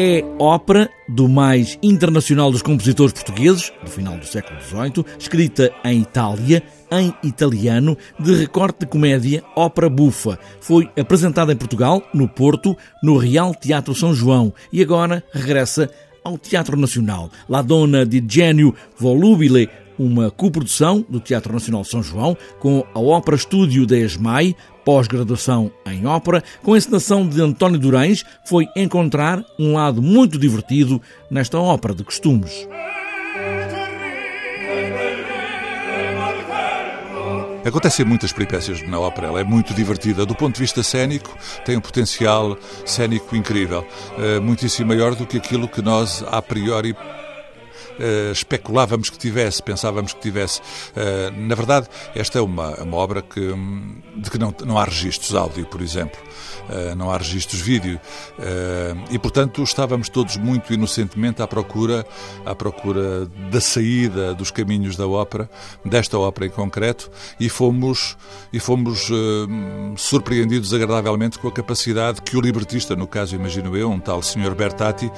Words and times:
É 0.00 0.22
ópera 0.38 0.88
do 1.08 1.28
mais 1.28 1.76
internacional 1.82 2.52
dos 2.52 2.62
compositores 2.62 3.12
portugueses, 3.12 3.72
do 3.82 3.90
final 3.90 4.16
do 4.16 4.24
século 4.24 4.56
XVIII, 4.60 5.04
escrita 5.18 5.72
em 5.84 6.02
Itália, 6.02 6.62
em 6.88 7.12
italiano, 7.24 7.98
de 8.16 8.32
recorte 8.32 8.78
de 8.78 8.86
comédia 8.86 9.42
Ópera 9.56 9.90
Bufa. 9.90 10.38
Foi 10.60 10.88
apresentada 10.96 11.52
em 11.52 11.56
Portugal, 11.56 12.00
no 12.14 12.28
Porto, 12.28 12.76
no 13.02 13.16
Real 13.16 13.52
Teatro 13.52 13.92
São 13.92 14.14
João 14.14 14.54
e 14.72 14.80
agora 14.80 15.24
regressa 15.32 15.90
ao 16.22 16.38
Teatro 16.38 16.76
Nacional. 16.76 17.28
La 17.48 17.60
Donna 17.60 18.06
di 18.06 18.24
Genio 18.24 18.76
Volubile, 18.96 19.68
uma 19.98 20.30
coprodução 20.30 21.04
do 21.08 21.20
Teatro 21.20 21.52
Nacional 21.52 21.84
São 21.84 22.02
João 22.02 22.36
com 22.58 22.84
a 22.94 23.00
Ópera 23.00 23.36
Estúdio 23.36 23.86
da 23.86 23.98
ESMAI, 23.98 24.54
pós-graduação 24.84 25.70
em 25.86 26.06
ópera, 26.06 26.42
com 26.62 26.74
a 26.74 26.78
encenação 26.78 27.28
de 27.28 27.40
António 27.42 27.78
Durães, 27.78 28.24
foi 28.46 28.66
encontrar 28.76 29.44
um 29.58 29.74
lado 29.74 30.00
muito 30.00 30.38
divertido 30.38 31.00
nesta 31.30 31.58
ópera 31.58 31.94
de 31.94 32.04
costumes. 32.04 32.66
Acontecem 37.68 38.06
muitas 38.06 38.32
peripécias 38.32 38.80
na 38.88 38.98
ópera, 38.98 39.26
ela 39.26 39.40
é 39.40 39.44
muito 39.44 39.74
divertida. 39.74 40.24
Do 40.24 40.34
ponto 40.34 40.54
de 40.54 40.60
vista 40.60 40.82
cênico, 40.82 41.36
tem 41.66 41.76
um 41.76 41.82
potencial 41.82 42.56
cênico 42.86 43.36
incrível, 43.36 43.86
eh, 44.16 44.40
muitíssimo 44.40 44.88
maior 44.88 45.14
do 45.14 45.26
que 45.26 45.36
aquilo 45.36 45.68
que 45.68 45.82
nós, 45.82 46.24
a 46.28 46.40
priori, 46.40 46.96
Uh, 47.98 48.32
especulávamos 48.32 49.10
que 49.10 49.18
tivesse, 49.18 49.62
pensávamos 49.62 50.12
que 50.12 50.20
tivesse. 50.20 50.60
Uh, 50.60 51.30
na 51.36 51.54
verdade, 51.54 51.88
esta 52.14 52.38
é 52.38 52.42
uma, 52.42 52.74
uma 52.82 52.96
obra 52.96 53.22
que, 53.22 53.40
de 54.16 54.30
que 54.30 54.38
não, 54.38 54.54
não 54.64 54.78
há 54.78 54.84
registros 54.84 55.34
áudio, 55.34 55.66
por 55.66 55.80
exemplo. 55.80 56.18
Uh, 56.68 56.94
não 56.94 57.10
há 57.10 57.16
registros 57.16 57.60
vídeo. 57.60 57.98
e, 59.10 59.18
portanto, 59.18 59.62
estávamos 59.62 60.08
todos 60.08 60.36
muito 60.36 60.72
inocentemente 60.72 61.42
à 61.42 61.46
procura, 61.46 62.06
à 62.44 62.54
procura 62.54 63.26
da 63.50 63.60
saída 63.60 64.34
dos 64.34 64.50
caminhos 64.50 64.96
da 64.96 65.06
ópera, 65.06 65.50
desta 65.84 66.18
ópera 66.18 66.46
em 66.46 66.50
concreto, 66.50 67.10
e 67.40 67.48
fomos, 67.48 68.16
e 68.52 68.60
fomos 68.60 69.10
surpreendidos 69.96 70.72
agradavelmente 70.74 71.38
com 71.38 71.48
a 71.48 71.52
capacidade 71.52 72.20
que 72.22 72.36
o 72.36 72.40
libretista, 72.40 72.94
no 72.94 73.06
caso, 73.06 73.34
imagino 73.34 73.76
eu, 73.76 73.90
um 73.90 73.98
tal 73.98 74.22
Sr. 74.22 74.54
Bertati, 74.54 75.10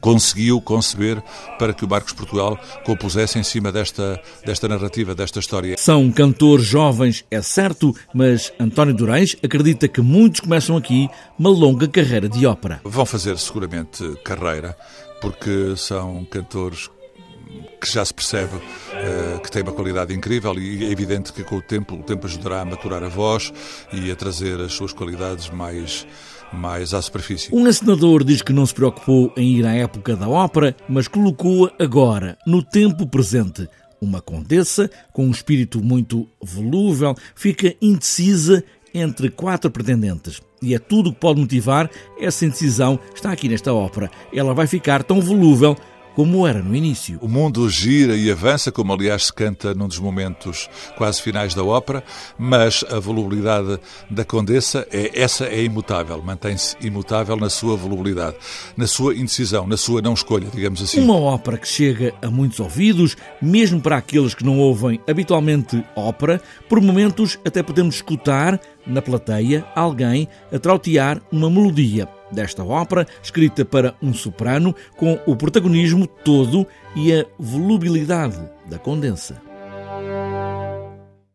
conseguiu 0.00 0.60
conceber 0.60 1.22
para 1.58 1.72
que 1.72 1.84
o 1.84 1.88
Marcos 1.88 2.12
Portugal 2.12 2.58
compusesse 2.84 3.38
em 3.38 3.42
cima 3.42 3.70
desta, 3.70 4.20
desta 4.44 4.66
narrativa, 4.66 5.14
desta 5.14 5.38
história. 5.38 5.76
São 5.78 6.10
cantores 6.10 6.64
jovens, 6.66 7.24
é 7.30 7.40
certo, 7.40 7.94
mas 8.12 8.52
António 8.58 8.94
Durães 8.94 9.36
acredita 9.42 9.86
que 9.86 10.00
muitos 10.00 10.40
começam 10.40 10.76
aqui 10.76 11.08
uma 11.38 11.50
longa 11.50 11.86
carreira 11.86 12.28
de 12.28 12.46
ópera. 12.46 12.80
Vão 12.84 13.06
fazer 13.06 13.38
seguramente 13.38 14.02
carreira, 14.24 14.76
porque 15.20 15.74
são 15.76 16.24
cantores 16.24 16.90
que 17.80 17.92
já 17.92 18.04
se 18.04 18.12
percebe 18.12 18.56
uh, 18.56 19.40
que 19.40 19.50
têm 19.50 19.62
uma 19.62 19.72
qualidade 19.72 20.12
incrível 20.14 20.58
e 20.58 20.84
é 20.84 20.90
evidente 20.90 21.32
que 21.32 21.44
com 21.44 21.56
o 21.56 21.62
tempo 21.62 21.94
o 21.94 22.02
tempo 22.02 22.26
ajudará 22.26 22.62
a 22.62 22.64
maturar 22.64 23.02
a 23.02 23.08
voz 23.08 23.52
e 23.92 24.10
a 24.10 24.16
trazer 24.16 24.60
as 24.60 24.72
suas 24.72 24.92
qualidades 24.92 25.50
mais 25.50 26.06
mais 26.52 26.94
à 26.94 27.02
superfície. 27.02 27.54
Um 27.54 27.66
encenador 27.66 28.24
diz 28.24 28.42
que 28.42 28.52
não 28.52 28.66
se 28.66 28.74
preocupou 28.74 29.32
em 29.36 29.58
ir 29.58 29.66
à 29.66 29.74
época 29.74 30.16
da 30.16 30.28
ópera, 30.28 30.76
mas 30.88 31.08
colocou-a 31.08 31.72
agora, 31.82 32.36
no 32.46 32.62
tempo 32.62 33.06
presente. 33.06 33.68
Uma 34.00 34.20
condessa, 34.20 34.90
com 35.12 35.26
um 35.26 35.30
espírito 35.30 35.82
muito 35.82 36.28
volúvel, 36.40 37.14
fica 37.34 37.74
indecisa 37.80 38.62
entre 38.92 39.30
quatro 39.30 39.70
pretendentes. 39.70 40.40
E 40.62 40.74
é 40.74 40.78
tudo 40.78 41.10
o 41.10 41.12
que 41.12 41.20
pode 41.20 41.40
motivar 41.40 41.90
essa 42.18 42.44
indecisão 42.44 42.98
está 43.14 43.30
aqui 43.30 43.48
nesta 43.48 43.72
ópera. 43.72 44.10
Ela 44.32 44.54
vai 44.54 44.66
ficar 44.66 45.02
tão 45.02 45.20
volúvel 45.20 45.76
como 46.16 46.46
era 46.46 46.62
no 46.62 46.74
início. 46.74 47.18
O 47.20 47.28
mundo 47.28 47.68
gira 47.68 48.16
e 48.16 48.30
avança, 48.30 48.72
como 48.72 48.90
aliás 48.90 49.26
se 49.26 49.32
canta 49.34 49.74
num 49.74 49.86
dos 49.86 49.98
momentos 49.98 50.66
quase 50.96 51.20
finais 51.20 51.52
da 51.52 51.62
ópera, 51.62 52.02
mas 52.38 52.82
a 52.90 52.98
volubilidade 52.98 53.78
da 54.10 54.24
Condessa 54.24 54.88
é 54.90 55.10
essa 55.20 55.44
é 55.44 55.62
imutável, 55.62 56.22
mantém-se 56.22 56.74
imutável 56.80 57.36
na 57.36 57.50
sua 57.50 57.76
volubilidade, 57.76 58.34
na 58.78 58.86
sua 58.86 59.14
indecisão, 59.14 59.66
na 59.66 59.76
sua 59.76 60.00
não 60.00 60.14
escolha, 60.14 60.48
digamos 60.54 60.80
assim. 60.80 61.02
Uma 61.02 61.18
ópera 61.18 61.58
que 61.58 61.68
chega 61.68 62.14
a 62.22 62.30
muitos 62.30 62.60
ouvidos, 62.60 63.14
mesmo 63.42 63.78
para 63.78 63.98
aqueles 63.98 64.32
que 64.32 64.42
não 64.42 64.58
ouvem 64.58 64.98
habitualmente 65.06 65.84
ópera, 65.94 66.40
por 66.66 66.80
momentos 66.80 67.38
até 67.44 67.62
podemos 67.62 67.96
escutar 67.96 68.58
na 68.86 69.02
plateia 69.02 69.66
alguém 69.74 70.26
a 70.50 70.58
trautear 70.58 71.20
uma 71.30 71.50
melodia 71.50 72.08
desta 72.30 72.64
ópera, 72.64 73.06
escrita 73.22 73.64
para 73.64 73.94
um 74.02 74.12
soprano, 74.12 74.74
com 74.96 75.18
o 75.26 75.36
protagonismo 75.36 76.06
todo 76.06 76.66
e 76.94 77.12
a 77.12 77.26
volubilidade 77.38 78.40
da 78.66 78.78
condensa. 78.78 79.40